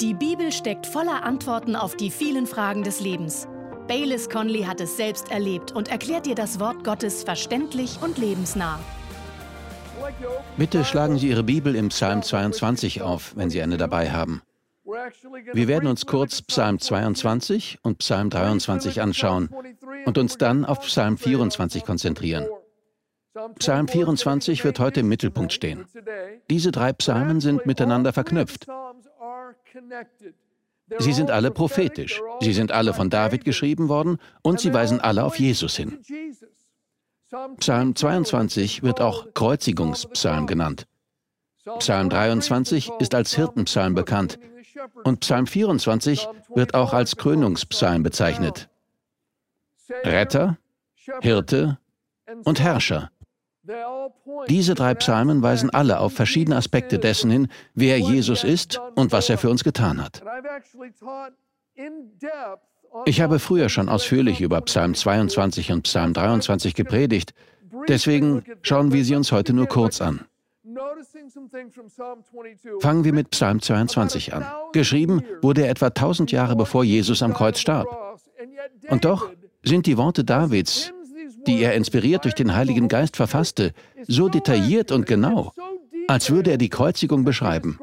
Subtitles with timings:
[0.00, 3.48] Die Bibel steckt voller Antworten auf die vielen Fragen des Lebens.
[3.88, 8.78] Baylis Conley hat es selbst erlebt und erklärt dir das Wort Gottes verständlich und lebensnah.
[10.58, 14.42] Bitte schlagen Sie Ihre Bibel im Psalm 22 auf, wenn Sie eine dabei haben.
[15.54, 19.48] Wir werden uns kurz Psalm 22 und Psalm 23 anschauen
[20.04, 22.46] und uns dann auf Psalm 24 konzentrieren.
[23.58, 25.86] Psalm 24 wird heute im Mittelpunkt stehen.
[26.50, 28.66] Diese drei Psalmen sind miteinander verknüpft.
[30.98, 32.20] Sie sind alle prophetisch.
[32.40, 35.98] Sie sind alle von David geschrieben worden und sie weisen alle auf Jesus hin.
[37.58, 40.86] Psalm 22 wird auch Kreuzigungspsalm genannt.
[41.78, 44.38] Psalm 23 ist als Hirtenpsalm bekannt
[45.02, 48.68] und Psalm 24 wird auch als Krönungspsalm bezeichnet.
[50.04, 50.58] Retter,
[51.20, 51.78] Hirte
[52.44, 53.10] und Herrscher.
[54.48, 59.28] Diese drei Psalmen weisen alle auf verschiedene Aspekte dessen hin, wer Jesus ist und was
[59.28, 60.22] er für uns getan hat.
[63.04, 67.34] Ich habe früher schon ausführlich über Psalm 22 und Psalm 23 gepredigt,
[67.88, 70.24] deswegen schauen wir sie uns heute nur kurz an.
[72.80, 74.46] Fangen wir mit Psalm 22 an.
[74.72, 77.88] Geschrieben wurde er etwa 1000 Jahre bevor Jesus am Kreuz starb.
[78.88, 79.30] Und doch
[79.62, 80.92] sind die Worte Davids,
[81.46, 83.72] die er inspiriert durch den Heiligen Geist verfasste,
[84.06, 85.52] so detailliert und genau,
[86.08, 87.78] als würde er die Kreuzigung beschreiben.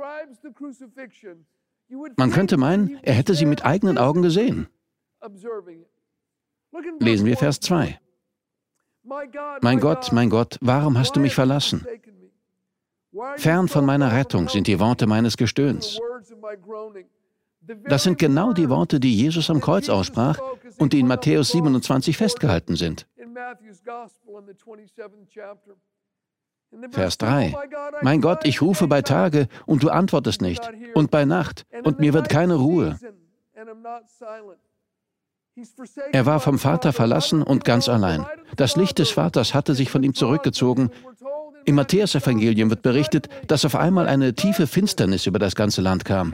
[2.17, 4.67] Man könnte meinen, er hätte sie mit eigenen Augen gesehen.
[6.99, 7.99] Lesen wir Vers 2.
[9.61, 11.85] Mein Gott, mein Gott, warum hast du mich verlassen?
[13.35, 15.99] Fern von meiner Rettung sind die Worte meines Gestöhns.
[17.85, 20.39] Das sind genau die Worte, die Jesus am Kreuz aussprach
[20.79, 23.07] und die in Matthäus 27 festgehalten sind.
[26.91, 27.53] Vers 3.
[28.01, 30.61] Mein Gott, ich rufe bei Tage und du antwortest nicht,
[30.95, 32.97] und bei Nacht und mir wird keine Ruhe.
[36.11, 38.25] Er war vom Vater verlassen und ganz allein.
[38.55, 40.89] Das Licht des Vaters hatte sich von ihm zurückgezogen.
[41.65, 46.33] Im Matthäusevangelium wird berichtet, dass auf einmal eine tiefe Finsternis über das ganze Land kam.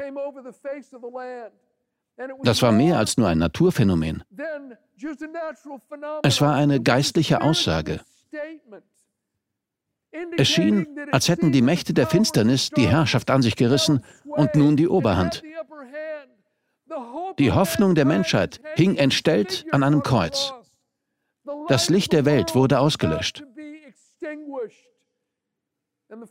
[2.43, 4.23] Das war mehr als nur ein Naturphänomen.
[6.23, 8.01] Es war eine geistliche Aussage.
[10.37, 14.75] Es schien, als hätten die Mächte der Finsternis die Herrschaft an sich gerissen und nun
[14.75, 15.43] die Oberhand.
[17.37, 20.53] Die Hoffnung der Menschheit hing entstellt an einem Kreuz.
[21.67, 23.43] Das Licht der Welt wurde ausgelöscht.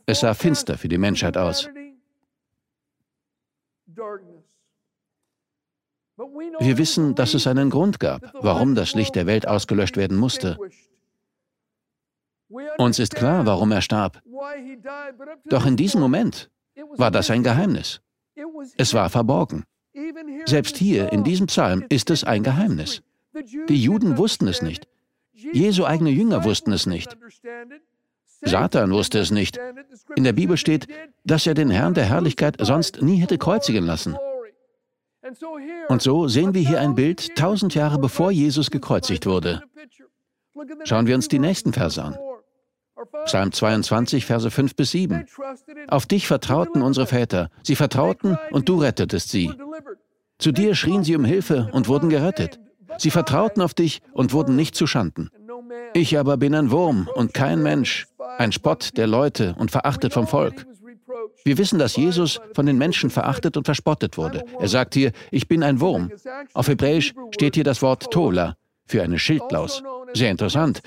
[0.05, 1.69] Es sah finster für die Menschheit aus.
[6.59, 10.57] Wir wissen, dass es einen Grund gab, warum das Licht der Welt ausgelöscht werden musste.
[12.77, 14.21] Uns ist klar, warum er starb.
[15.45, 16.49] Doch in diesem Moment
[16.97, 18.01] war das ein Geheimnis.
[18.77, 19.63] Es war verborgen.
[20.45, 23.01] Selbst hier in diesem Psalm ist es ein Geheimnis.
[23.69, 24.87] Die Juden wussten es nicht.
[25.31, 27.17] Jesu eigene Jünger wussten es nicht.
[28.41, 29.59] Satan wusste es nicht.
[30.15, 30.87] In der Bibel steht,
[31.23, 34.17] dass er den Herrn der Herrlichkeit sonst nie hätte kreuzigen lassen.
[35.89, 39.61] Und so sehen wir hier ein Bild tausend Jahre bevor Jesus gekreuzigt wurde.
[40.83, 42.17] Schauen wir uns die nächsten Verse an.
[43.25, 45.25] Psalm 22, Verse 5 bis 7.
[45.87, 47.49] Auf dich vertrauten unsere Väter.
[47.63, 49.51] Sie vertrauten und du rettetest sie.
[50.37, 52.59] Zu dir schrien sie um Hilfe und wurden gerettet.
[52.97, 55.29] Sie vertrauten auf dich und wurden nicht zu Schanden.
[55.93, 58.07] Ich aber bin ein Wurm und kein Mensch,
[58.37, 60.65] ein Spott der Leute und verachtet vom Volk.
[61.43, 64.43] Wir wissen, dass Jesus von den Menschen verachtet und verspottet wurde.
[64.59, 66.11] Er sagt hier, ich bin ein Wurm.
[66.53, 68.55] Auf Hebräisch steht hier das Wort Tola
[68.85, 69.83] für eine Schildlaus.
[70.13, 70.81] Sehr interessant.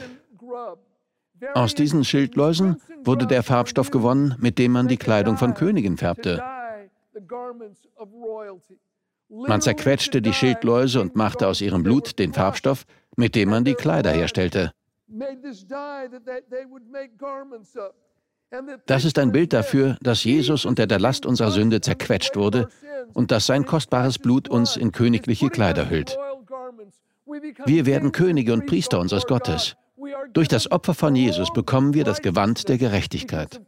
[1.54, 6.42] Aus diesen Schildläusen wurde der Farbstoff gewonnen, mit dem man die Kleidung von Königen färbte.
[9.28, 12.84] Man zerquetschte die Schildläuse und machte aus ihrem Blut den Farbstoff,
[13.16, 14.72] mit dem man die Kleider herstellte.
[18.86, 22.68] Das ist ein Bild dafür, dass Jesus unter der Last unserer Sünde zerquetscht wurde
[23.14, 26.16] und dass sein kostbares Blut uns in königliche Kleider hüllt.
[27.64, 29.76] Wir werden Könige und Priester unseres Gottes.
[30.32, 33.60] Durch das Opfer von Jesus bekommen wir das Gewand der Gerechtigkeit.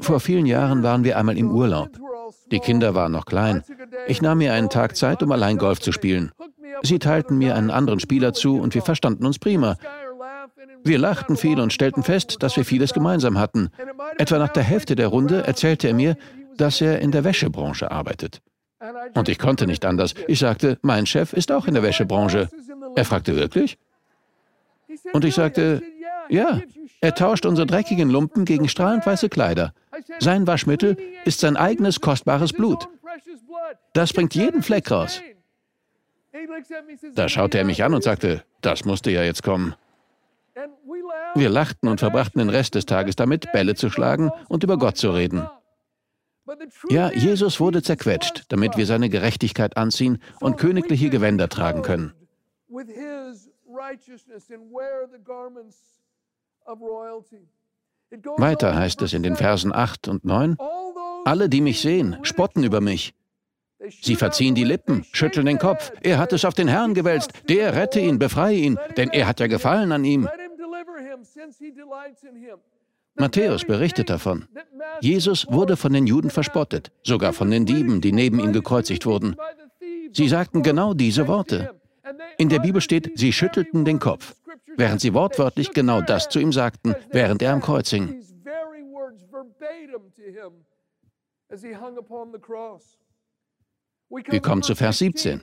[0.00, 1.90] Vor vielen Jahren waren wir einmal im Urlaub.
[2.50, 3.62] Die Kinder waren noch klein.
[4.06, 6.32] Ich nahm mir einen Tag Zeit, um allein Golf zu spielen.
[6.82, 9.76] Sie teilten mir einen anderen Spieler zu und wir verstanden uns prima.
[10.84, 13.70] Wir lachten viel und stellten fest, dass wir vieles gemeinsam hatten.
[14.18, 16.16] Etwa nach der Hälfte der Runde erzählte er mir,
[16.56, 18.40] dass er in der Wäschebranche arbeitet.
[19.14, 20.14] Und ich konnte nicht anders.
[20.28, 22.48] Ich sagte, mein Chef ist auch in der Wäschebranche.
[22.94, 23.78] Er fragte wirklich?
[25.12, 25.82] Und ich sagte,
[26.28, 26.60] Ja,
[27.00, 29.72] er tauscht unsere dreckigen Lumpen gegen strahlend weiße Kleider.
[30.18, 32.88] Sein Waschmittel ist sein eigenes kostbares Blut.
[33.92, 35.22] Das bringt jeden Fleck raus.
[37.14, 39.74] Da schaute er mich an und sagte, das musste ja jetzt kommen.
[41.34, 44.96] Wir lachten und verbrachten den Rest des Tages damit, Bälle zu schlagen und über Gott
[44.96, 45.46] zu reden.
[46.88, 52.14] Ja, Jesus wurde zerquetscht, damit wir seine Gerechtigkeit anziehen und königliche Gewänder tragen können.
[58.36, 60.56] Weiter heißt es in den Versen 8 und 9,
[61.24, 63.14] alle, die mich sehen, spotten über mich.
[63.88, 65.92] Sie verziehen die Lippen, schütteln den Kopf.
[66.02, 67.32] Er hat es auf den Herrn gewälzt.
[67.48, 70.28] Der rette ihn, befreie ihn, denn er hat ja Gefallen an ihm.
[73.16, 74.46] Matthäus berichtet davon.
[75.00, 79.36] Jesus wurde von den Juden verspottet, sogar von den Dieben, die neben ihm gekreuzigt wurden.
[80.12, 81.74] Sie sagten genau diese Worte.
[82.38, 84.34] In der Bibel steht, sie schüttelten den Kopf,
[84.76, 88.22] während sie wortwörtlich genau das zu ihm sagten, während er am Kreuz hing.
[94.08, 95.40] Wir kommen zu Vers 17.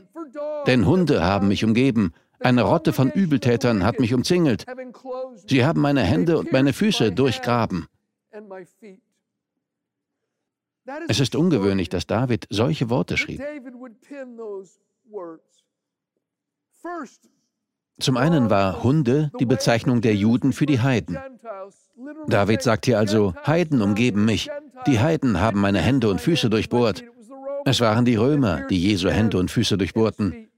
[0.67, 4.65] Denn Hunde haben mich umgeben, eine Rotte von Übeltätern hat mich umzingelt.
[5.47, 7.87] Sie haben meine Hände und meine Füße durchgraben.
[11.07, 13.41] Es ist ungewöhnlich, dass David solche Worte schrieb.
[17.99, 21.17] Zum einen war Hunde die Bezeichnung der Juden für die Heiden.
[22.27, 24.49] David sagt hier also, Heiden umgeben mich,
[24.87, 27.03] die Heiden haben meine Hände und Füße durchbohrt.
[27.65, 30.49] Es waren die Römer, die Jesu Hände und Füße durchbohrten.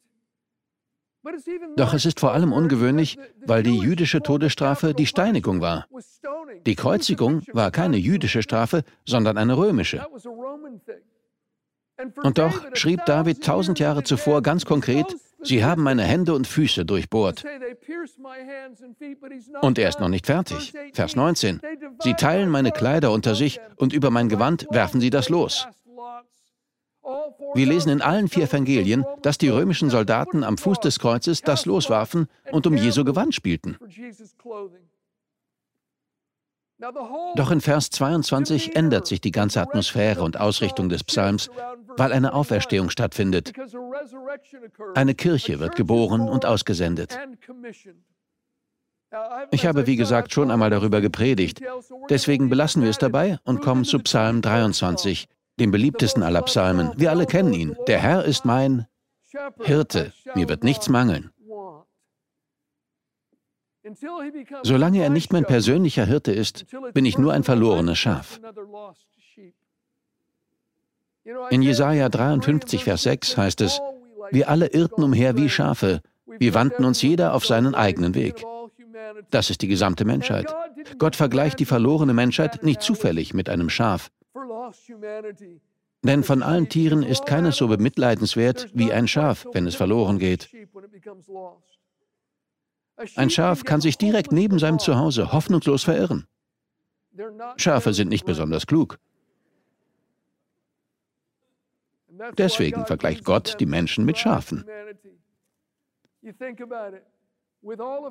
[1.76, 5.88] Doch es ist vor allem ungewöhnlich, weil die jüdische Todesstrafe die Steinigung war.
[6.66, 10.06] Die Kreuzigung war keine jüdische Strafe, sondern eine römische.
[12.24, 15.16] Und doch schrieb David tausend Jahre zuvor ganz konkret,
[15.46, 17.46] Sie haben meine Hände und Füße durchbohrt.
[19.62, 20.74] Und er ist noch nicht fertig.
[20.94, 21.62] Vers 19.
[22.00, 25.68] Sie teilen meine Kleider unter sich und über mein Gewand werfen sie das los.
[27.54, 31.66] Wir lesen in allen vier Evangelien, dass die römischen Soldaten am Fuß des Kreuzes das
[31.66, 33.78] loswarfen und um Jesu Gewand spielten.
[37.36, 41.50] Doch in Vers 22 ändert sich die ganze Atmosphäre und Ausrichtung des Psalms,
[41.96, 43.54] weil eine Auferstehung stattfindet.
[44.94, 47.18] Eine Kirche wird geboren und ausgesendet.
[49.52, 51.62] Ich habe, wie gesagt, schon einmal darüber gepredigt.
[52.10, 55.30] Deswegen belassen wir es dabei und kommen zu Psalm 23,
[55.60, 56.92] dem beliebtesten aller Psalmen.
[56.98, 57.78] Wir alle kennen ihn.
[57.88, 58.88] Der Herr ist mein
[59.62, 60.12] Hirte.
[60.34, 61.32] Mir wird nichts mangeln.
[64.64, 68.40] Solange er nicht mein persönlicher Hirte ist, bin ich nur ein verlorenes Schaf.
[71.50, 73.80] In Jesaja 53, Vers 6 heißt es:
[74.32, 76.02] Wir alle irrten umher wie Schafe,
[76.40, 78.44] wir wandten uns jeder auf seinen eigenen Weg.
[79.30, 80.54] Das ist die gesamte Menschheit.
[80.98, 84.12] Gott vergleicht die verlorene Menschheit nicht zufällig mit einem Schaf.
[86.04, 90.50] Denn von allen Tieren ist keines so bemitleidenswert wie ein Schaf, wenn es verloren geht.
[93.16, 96.28] Ein Schaf kann sich direkt neben seinem Zuhause hoffnungslos verirren.
[97.58, 99.00] Schafe sind nicht besonders klug.
[102.38, 104.66] Deswegen vergleicht Gott die Menschen mit Schafen.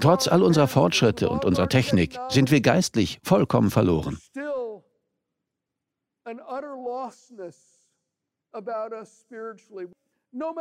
[0.00, 4.18] Trotz all unserer Fortschritte und unserer Technik sind wir geistlich vollkommen verloren.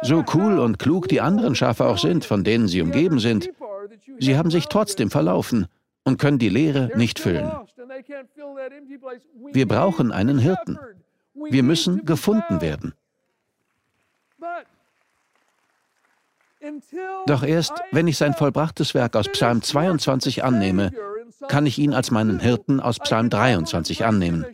[0.04, 3.50] So cool und klug die anderen Schafe auch sind, von denen sie umgeben sind,
[4.20, 5.68] sie haben sich trotzdem verlaufen
[6.04, 7.52] und können die Leere nicht füllen.
[9.52, 10.78] Wir brauchen einen Hirten.
[11.34, 12.94] Wir müssen gefunden werden.
[17.26, 20.92] Doch erst, wenn ich sein vollbrachtes Werk aus Psalm 22 annehme,
[21.48, 24.46] kann ich ihn als meinen Hirten aus Psalm 23 annehmen.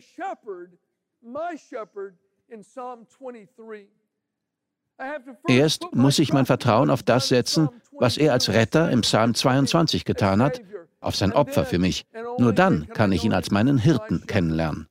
[5.46, 10.04] Erst muss ich mein Vertrauen auf das setzen, was er als Retter im Psalm 22
[10.04, 10.60] getan hat,
[11.00, 12.06] auf sein Opfer für mich.
[12.38, 14.88] Nur dann kann ich ihn als meinen Hirten kennenlernen.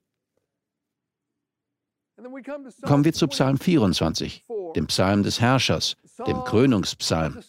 [2.84, 5.96] Kommen wir zu Psalm 24, dem Psalm des Herrschers,
[6.28, 7.40] dem Krönungspsalm.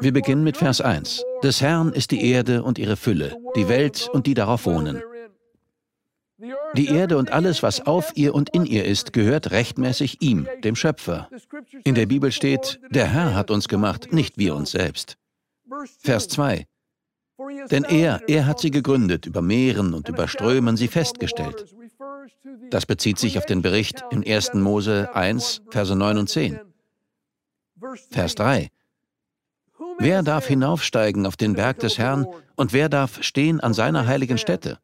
[0.00, 1.24] Wir beginnen mit Vers 1.
[1.42, 5.00] Des Herrn ist die Erde und ihre Fülle, die Welt und die darauf wohnen.
[6.74, 10.76] Die Erde und alles, was auf ihr und in ihr ist, gehört rechtmäßig ihm, dem
[10.76, 11.28] Schöpfer.
[11.84, 15.16] In der Bibel steht, der Herr hat uns gemacht, nicht wir uns selbst.
[15.98, 16.66] Vers 2.
[17.70, 21.74] Denn er, er hat sie gegründet, über Meeren und über Strömen sie festgestellt.
[22.70, 24.54] Das bezieht sich auf den Bericht in 1.
[24.54, 26.60] Mose 1, Verse 9 und 10.
[28.10, 28.70] Vers 3.
[29.98, 32.26] Wer darf hinaufsteigen auf den Berg des Herrn
[32.56, 34.78] und wer darf stehen an seiner heiligen Stätte?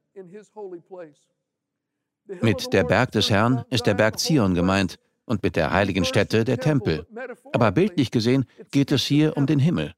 [2.41, 6.45] Mit der Berg des Herrn ist der Berg Zion gemeint und mit der heiligen Stätte
[6.45, 7.07] der Tempel.
[7.53, 9.95] Aber bildlich gesehen geht es hier um den Himmel.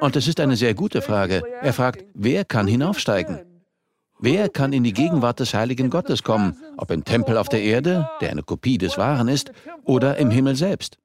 [0.00, 1.42] Und es ist eine sehr gute Frage.
[1.62, 3.54] Er fragt, wer kann hinaufsteigen?
[4.18, 8.08] Wer kann in die Gegenwart des heiligen Gottes kommen, ob im Tempel auf der Erde,
[8.20, 9.52] der eine Kopie des Wahren ist,
[9.84, 10.98] oder im Himmel selbst?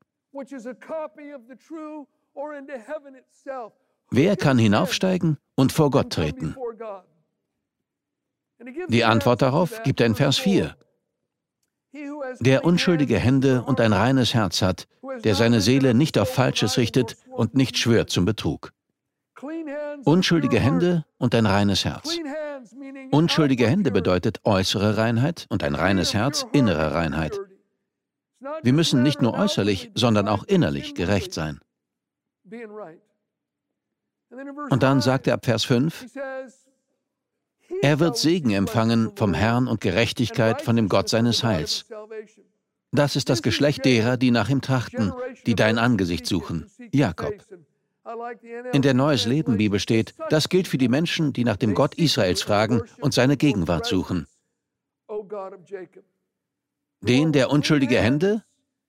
[4.12, 6.56] Wer kann hinaufsteigen und vor Gott treten?
[8.90, 10.76] Die Antwort darauf gibt er in Vers 4.
[12.40, 14.88] Der unschuldige Hände und ein reines Herz hat,
[15.24, 18.74] der seine Seele nicht auf Falsches richtet und nicht schwört zum Betrug.
[20.04, 22.18] Unschuldige Hände und ein reines Herz.
[23.12, 27.40] Unschuldige Hände bedeutet äußere Reinheit und ein reines Herz innere Reinheit.
[28.62, 31.60] Wir müssen nicht nur äußerlich, sondern auch innerlich gerecht sein.
[34.70, 36.06] Und dann sagt er ab Vers 5,
[37.82, 41.86] er wird Segen empfangen vom Herrn und Gerechtigkeit von dem Gott seines Heils.
[42.92, 45.14] Das ist das Geschlecht derer, die nach ihm trachten,
[45.46, 46.70] die dein Angesicht suchen.
[46.92, 47.34] Jakob.
[48.74, 51.96] In der Neues Leben Bibel steht, das gilt für die Menschen, die nach dem Gott
[51.96, 54.26] Israels fragen und seine Gegenwart suchen.
[57.02, 58.44] Den, der unschuldige Hände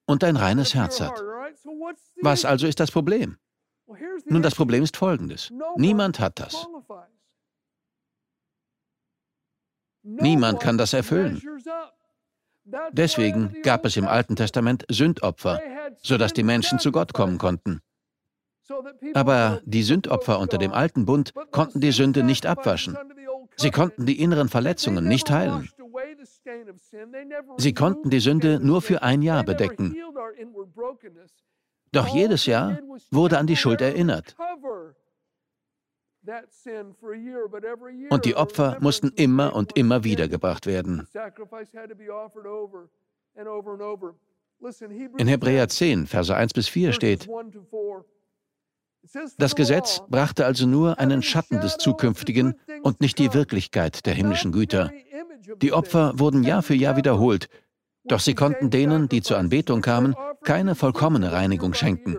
[0.06, 1.22] und ein reines Herz hat.
[2.22, 3.36] Was also ist das Problem?
[4.26, 5.52] Nun, das Problem ist folgendes.
[5.76, 6.66] Niemand hat das.
[10.18, 11.40] Niemand kann das erfüllen.
[12.92, 15.60] Deswegen gab es im Alten Testament Sündopfer,
[16.02, 17.80] sodass die Menschen zu Gott kommen konnten.
[19.14, 22.96] Aber die Sündopfer unter dem alten Bund konnten die Sünde nicht abwaschen.
[23.56, 25.68] Sie konnten die inneren Verletzungen nicht heilen.
[27.56, 29.96] Sie konnten die Sünde nur für ein Jahr bedecken.
[31.92, 32.78] Doch jedes Jahr
[33.10, 34.36] wurde an die Schuld erinnert.
[38.10, 41.06] Und die Opfer mussten immer und immer wieder gebracht werden.
[45.18, 47.28] In Hebräer 10, Verse 1 bis 4 steht,
[49.38, 54.52] das Gesetz brachte also nur einen Schatten des Zukünftigen und nicht die Wirklichkeit der himmlischen
[54.52, 54.90] Güter.
[55.62, 57.48] Die Opfer wurden Jahr für Jahr wiederholt,
[58.04, 62.18] doch sie konnten denen, die zur Anbetung kamen, keine vollkommene Reinigung schenken.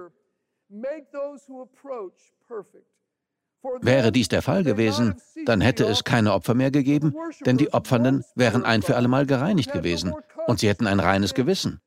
[3.81, 5.15] Wäre dies der Fall gewesen,
[5.45, 7.15] dann hätte es keine Opfer mehr gegeben,
[7.45, 10.13] denn die Opfernden wären ein für allemal gereinigt gewesen
[10.47, 11.79] und sie hätten ein reines Gewissen.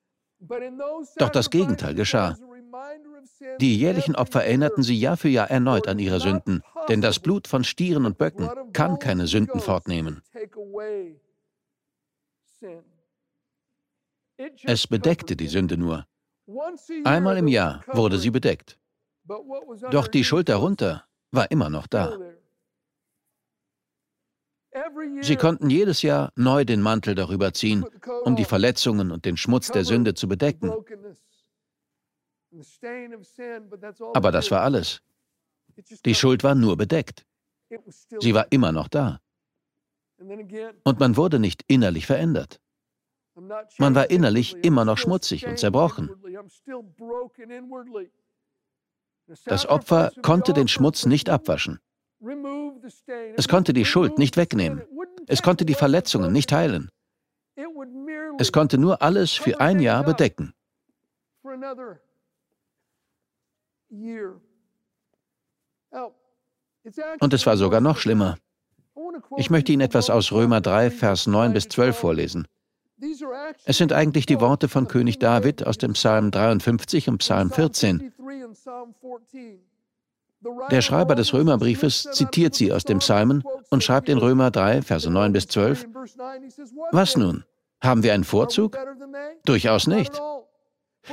[1.16, 2.36] Doch das Gegenteil geschah.
[3.60, 7.48] Die jährlichen Opfer erinnerten sie Jahr für Jahr erneut an ihre Sünden, denn das Blut
[7.48, 10.22] von Stieren und Böcken kann keine Sünden fortnehmen.
[14.64, 16.06] Es bedeckte die Sünde nur.
[17.04, 18.78] Einmal im Jahr wurde sie bedeckt.
[19.90, 21.04] Doch die Schuld darunter
[21.34, 22.18] war immer noch da.
[25.20, 27.84] Sie konnten jedes Jahr neu den Mantel darüber ziehen,
[28.24, 30.72] um die Verletzungen und den Schmutz der Sünde zu bedecken.
[34.14, 35.00] Aber das war alles.
[36.04, 37.24] Die Schuld war nur bedeckt.
[38.20, 39.20] Sie war immer noch da.
[40.18, 42.60] Und man wurde nicht innerlich verändert.
[43.78, 46.10] Man war innerlich immer noch schmutzig und zerbrochen.
[49.44, 51.80] Das Opfer konnte den Schmutz nicht abwaschen.
[53.36, 54.82] Es konnte die Schuld nicht wegnehmen.
[55.26, 56.90] Es konnte die Verletzungen nicht heilen.
[58.38, 60.52] Es konnte nur alles für ein Jahr bedecken.
[67.20, 68.36] Und es war sogar noch schlimmer.
[69.36, 72.46] Ich möchte Ihnen etwas aus Römer 3, Vers 9 bis 12 vorlesen.
[73.64, 78.12] Es sind eigentlich die Worte von König David aus dem Psalm 53 und Psalm 14.
[80.70, 85.10] Der Schreiber des Römerbriefes zitiert sie aus dem Psalmen und schreibt in Römer 3, Verse
[85.10, 85.86] 9 bis 12,
[86.92, 87.44] Was nun?
[87.82, 88.78] Haben wir einen Vorzug?
[89.44, 90.20] Durchaus nicht.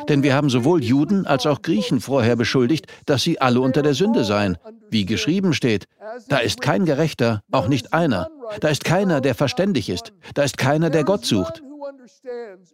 [0.07, 3.93] Denn wir haben sowohl Juden als auch Griechen vorher beschuldigt, dass sie alle unter der
[3.93, 4.57] Sünde seien.
[4.89, 5.85] Wie geschrieben steht,
[6.29, 8.29] da ist kein Gerechter, auch nicht einer.
[8.61, 10.13] Da ist keiner, der verständig ist.
[10.33, 11.61] Da ist keiner, der Gott sucht.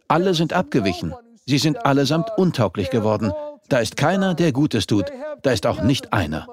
[0.07, 1.13] Alle sind abgewichen.
[1.45, 3.31] Sie sind allesamt untauglich geworden.
[3.69, 5.05] Da ist keiner, der Gutes tut.
[5.41, 6.47] Da ist auch nicht einer.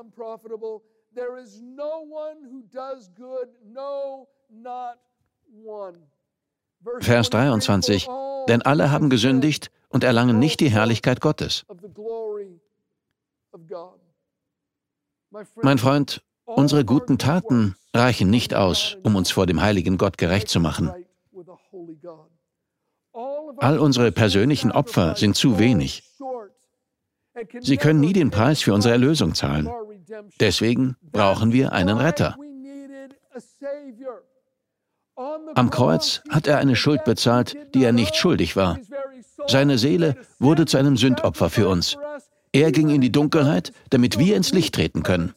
[7.01, 8.09] Vers 23.
[8.49, 11.65] Denn alle haben gesündigt und erlangen nicht die Herrlichkeit Gottes.
[15.63, 20.49] Mein Freund, unsere guten Taten reichen nicht aus, um uns vor dem heiligen Gott gerecht
[20.49, 20.93] zu machen.
[23.59, 26.03] All unsere persönlichen Opfer sind zu wenig.
[27.61, 29.69] Sie können nie den Preis für unsere Erlösung zahlen.
[30.41, 32.37] Deswegen brauchen wir einen Retter.
[35.55, 38.79] Am Kreuz hat er eine Schuld bezahlt, die er nicht schuldig war.
[39.47, 41.97] Seine Seele wurde zu einem Sündopfer für uns.
[42.53, 45.35] Er ging in die Dunkelheit, damit wir ins Licht treten können.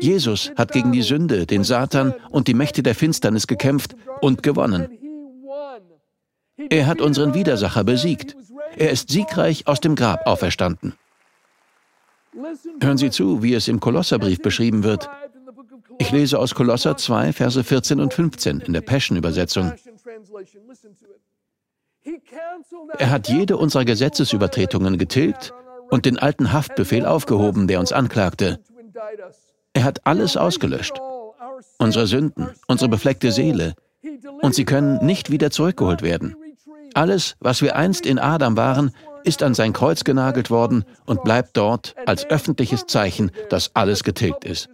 [0.00, 4.88] Jesus hat gegen die Sünde, den Satan und die Mächte der Finsternis gekämpft und gewonnen.
[6.70, 8.36] Er hat unseren Widersacher besiegt.
[8.76, 10.94] Er ist siegreich aus dem Grab auferstanden.
[12.80, 15.08] Hören Sie zu, wie es im Kolosserbrief beschrieben wird.
[15.98, 19.72] Ich lese aus Kolosser 2, Verse 14 und 15 in der Passion-Übersetzung.
[22.98, 25.52] Er hat jede unserer Gesetzesübertretungen getilgt
[25.90, 28.58] und den alten Haftbefehl aufgehoben, der uns anklagte.
[29.74, 31.00] Er hat alles ausgelöscht.
[31.78, 33.74] Unsere Sünden, unsere befleckte Seele.
[34.40, 36.36] Und sie können nicht wieder zurückgeholt werden.
[36.94, 38.92] Alles, was wir einst in Adam waren,
[39.24, 44.44] ist an sein Kreuz genagelt worden und bleibt dort als öffentliches Zeichen, dass alles getilgt
[44.44, 44.68] ist.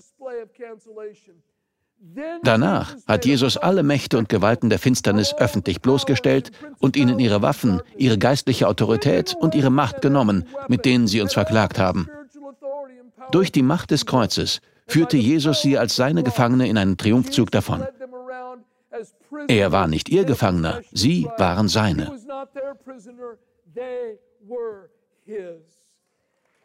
[2.42, 7.82] Danach hat Jesus alle Mächte und Gewalten der Finsternis öffentlich bloßgestellt und ihnen ihre Waffen,
[7.96, 12.08] ihre geistliche Autorität und ihre Macht genommen, mit denen sie uns verklagt haben.
[13.30, 17.87] Durch die Macht des Kreuzes führte Jesus sie als seine Gefangene in einen Triumphzug davon.
[19.49, 22.12] Er war nicht ihr Gefangener, sie waren seine.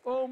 [0.05, 0.27] Oh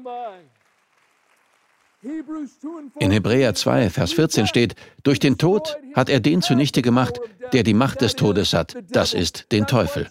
[2.98, 4.74] in Hebräer 2, Vers 14 steht,
[5.04, 7.20] durch den Tod hat er den zunichte gemacht,
[7.52, 10.08] der die Macht des Todes hat, das ist den Teufel.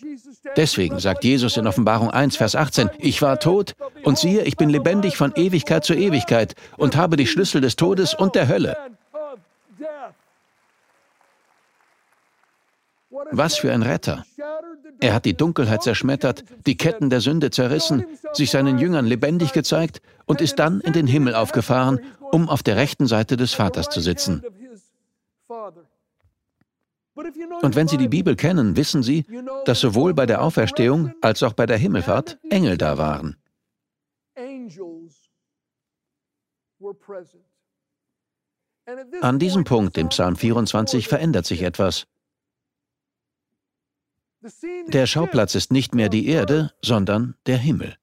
[0.55, 4.69] Deswegen sagt Jesus in Offenbarung 1, Vers 18, ich war tot und siehe, ich bin
[4.69, 8.77] lebendig von Ewigkeit zu Ewigkeit und habe die Schlüssel des Todes und der Hölle.
[13.31, 14.25] Was für ein Retter.
[14.99, 20.01] Er hat die Dunkelheit zerschmettert, die Ketten der Sünde zerrissen, sich seinen Jüngern lebendig gezeigt
[20.25, 21.99] und ist dann in den Himmel aufgefahren,
[22.31, 24.43] um auf der rechten Seite des Vaters zu sitzen.
[27.61, 29.25] Und wenn Sie die Bibel kennen, wissen Sie,
[29.65, 33.37] dass sowohl bei der Auferstehung als auch bei der Himmelfahrt Engel da waren.
[39.21, 42.07] An diesem Punkt im Psalm 24 verändert sich etwas.
[44.87, 47.95] Der Schauplatz ist nicht mehr die Erde, sondern der Himmel.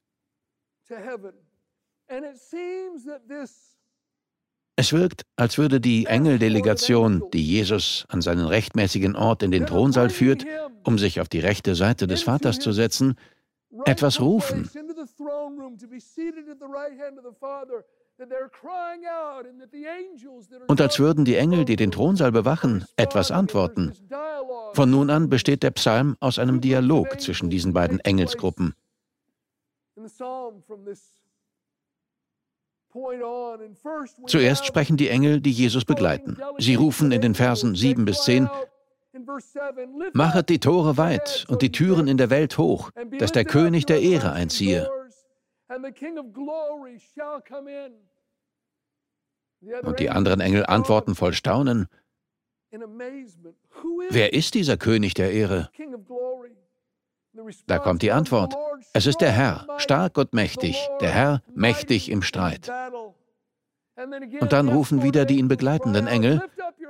[4.76, 10.08] Es wirkt, als würde die Engeldelegation, die Jesus an seinen rechtmäßigen Ort in den Thronsaal
[10.08, 10.46] führt,
[10.84, 13.16] um sich auf die rechte Seite des Vaters zu setzen,
[13.84, 14.70] etwas rufen.
[20.68, 23.92] Und als würden die Engel, die den Thronsaal bewachen, etwas antworten.
[24.74, 28.74] Von nun an besteht der Psalm aus einem Dialog zwischen diesen beiden Engelsgruppen.
[34.26, 36.38] Zuerst sprechen die Engel, die Jesus begleiten.
[36.58, 38.48] Sie rufen in den Versen 7 bis 10,
[40.12, 44.00] Machet die Tore weit und die Türen in der Welt hoch, dass der König der
[44.00, 44.88] Ehre einziehe.
[49.82, 51.88] Und die anderen Engel antworten voll Staunen,
[54.10, 55.70] Wer ist dieser König der Ehre?
[57.66, 58.56] Da kommt die Antwort.
[58.92, 62.70] Es ist der Herr, stark und mächtig, der Herr mächtig im Streit.
[64.40, 66.42] Und dann rufen wieder die ihn begleitenden Engel,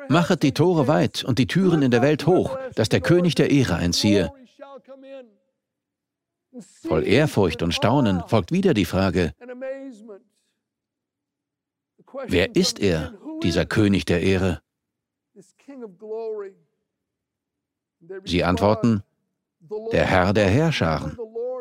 [0.08, 3.50] Machet die Tore weit und die Türen in der Welt hoch, dass der König der
[3.50, 4.32] Ehre einziehe.
[6.86, 9.32] Voll Ehrfurcht und Staunen folgt wieder die Frage,
[12.26, 14.60] wer ist er, dieser König der Ehre?
[18.24, 19.02] Sie antworten,
[19.92, 21.18] der Herr der Herrscharen,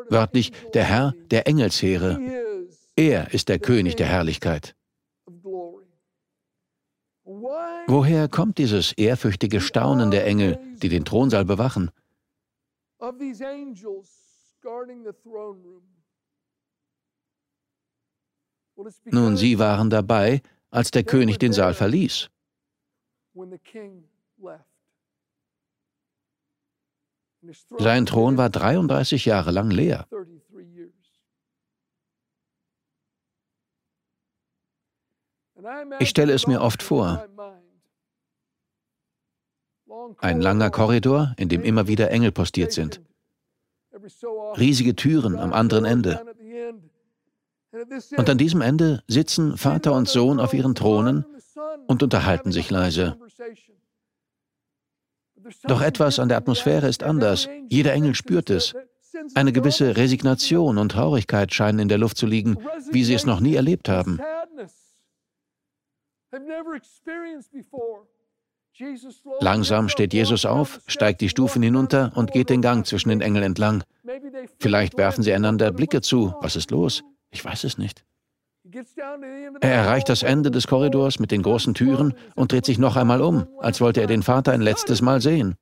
[0.08, 2.20] wörtlich der Herr der Engelsheere.
[2.96, 4.74] Er ist der König der Herrlichkeit.
[7.86, 11.90] Woher kommt dieses ehrfürchtige Staunen der Engel, die den Thronsaal bewachen?
[19.06, 22.30] Nun, sie waren dabei, als der König den Saal verließ.
[27.78, 30.06] Sein Thron war 33 Jahre lang leer.
[35.98, 37.26] Ich stelle es mir oft vor.
[40.18, 43.00] Ein langer Korridor, in dem immer wieder Engel postiert sind.
[44.56, 46.24] Riesige Türen am anderen Ende.
[48.16, 51.24] Und an diesem Ende sitzen Vater und Sohn auf ihren Thronen
[51.86, 53.16] und unterhalten sich leise.
[55.64, 57.48] Doch etwas an der Atmosphäre ist anders.
[57.68, 58.74] Jeder Engel spürt es.
[59.34, 62.58] Eine gewisse Resignation und Traurigkeit scheinen in der Luft zu liegen,
[62.90, 64.20] wie sie es noch nie erlebt haben.
[69.40, 73.44] Langsam steht Jesus auf, steigt die Stufen hinunter und geht den Gang zwischen den Engeln
[73.44, 73.82] entlang.
[74.58, 76.34] Vielleicht werfen sie einander Blicke zu.
[76.40, 77.02] Was ist los?
[77.30, 78.04] Ich weiß es nicht.
[79.60, 83.20] Er erreicht das Ende des Korridors mit den großen Türen und dreht sich noch einmal
[83.20, 85.56] um, als wollte er den Vater ein letztes Mal sehen.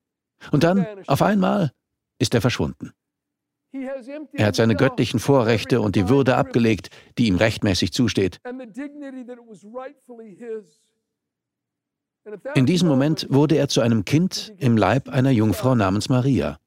[0.53, 1.73] Und dann, auf einmal,
[2.19, 2.93] ist er verschwunden.
[4.33, 8.41] Er hat seine göttlichen Vorrechte und die Würde abgelegt, die ihm rechtmäßig zusteht.
[12.55, 16.59] In diesem Moment wurde er zu einem Kind im Leib einer Jungfrau namens Maria.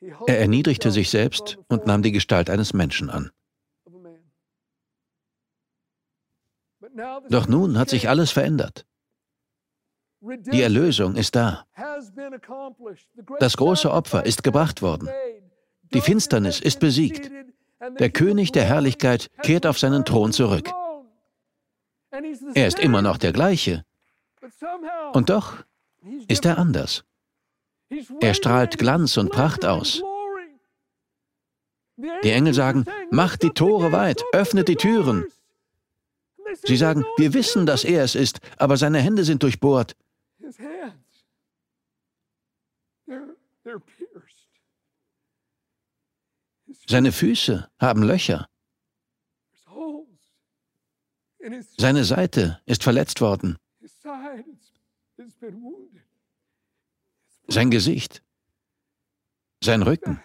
[0.00, 3.30] Er erniedrigte sich selbst und nahm die Gestalt eines Menschen an.
[7.28, 8.86] Doch nun hat sich alles verändert.
[10.20, 11.66] Die Erlösung ist da.
[13.38, 15.08] Das große Opfer ist gebracht worden.
[15.92, 17.30] Die Finsternis ist besiegt.
[17.98, 20.70] Der König der Herrlichkeit kehrt auf seinen Thron zurück.
[22.54, 23.84] Er ist immer noch der gleiche.
[25.12, 25.64] Und doch
[26.28, 27.04] ist er anders.
[28.20, 30.02] Er strahlt Glanz und Pracht aus.
[32.24, 35.26] Die Engel sagen, macht die Tore weit, öffnet die Türen.
[36.64, 39.96] Sie sagen, wir wissen, dass er es ist, aber seine Hände sind durchbohrt.
[46.88, 48.48] Seine Füße haben Löcher.
[51.76, 53.58] Seine Seite ist verletzt worden.
[57.52, 58.22] Sein Gesicht.
[59.62, 60.22] Sein Rücken.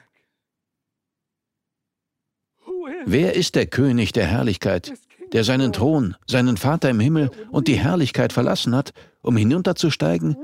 [3.06, 4.94] Wer ist der König der Herrlichkeit,
[5.34, 10.38] der seinen Thron, seinen Vater im Himmel und die Herrlichkeit verlassen hat, um hinunterzusteigen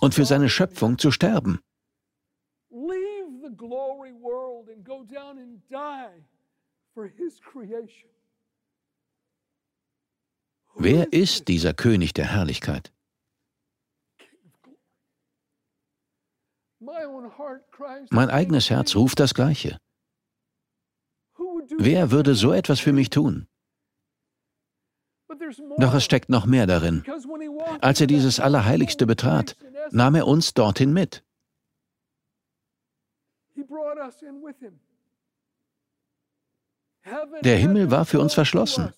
[0.00, 1.60] und für seine Schöpfung zu sterben?
[10.76, 12.93] Wer ist dieser König der Herrlichkeit?
[18.10, 19.78] Mein eigenes Herz ruft das Gleiche.
[21.78, 23.46] Wer würde so etwas für mich tun?
[25.78, 27.04] Doch es steckt noch mehr darin.
[27.80, 29.56] Als er dieses Allerheiligste betrat,
[29.90, 31.24] nahm er uns dorthin mit.
[37.42, 38.92] Der Himmel war für uns verschlossen.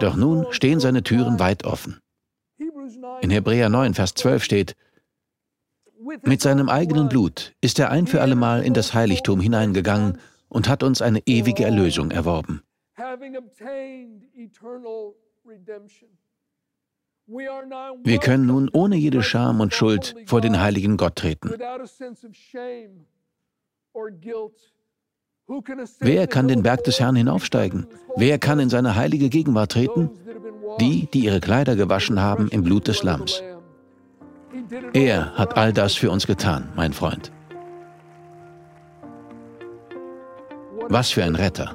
[0.00, 2.00] Doch nun stehen seine Türen weit offen.
[3.20, 4.76] In Hebräer 9, Vers 12 steht,
[6.24, 10.82] mit seinem eigenen Blut ist er ein für allemal in das Heiligtum hineingegangen und hat
[10.82, 12.62] uns eine ewige Erlösung erworben.
[18.04, 21.50] Wir können nun ohne jede Scham und Schuld vor den heiligen Gott treten.
[26.00, 27.86] Wer kann den Berg des Herrn hinaufsteigen?
[28.16, 30.10] Wer kann in seine heilige Gegenwart treten?
[30.80, 33.42] Die, die ihre Kleider gewaschen haben im Blut des Lamms.
[34.92, 37.32] Er hat all das für uns getan, mein Freund.
[40.88, 41.74] Was für ein Retter.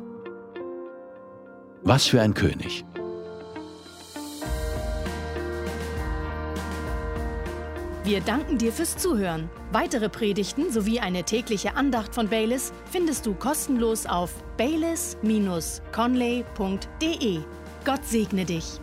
[1.84, 2.86] Was für ein König.
[8.04, 9.50] Wir danken dir fürs Zuhören.
[9.74, 17.40] Weitere Predigten sowie eine tägliche Andacht von Baylis findest du kostenlos auf baylis-conley.de.
[17.84, 18.80] Gott segne dich.